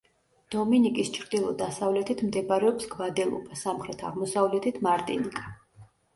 [0.53, 5.47] დომინიკის ჩრდილო-დასავლეთით მდებარეობს გვადელუპა, სამხრეთ-აღმოსავლეთით მარტინიკა.